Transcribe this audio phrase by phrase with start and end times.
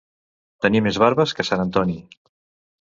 [0.67, 2.01] Tenir més barbes que sant Antoni.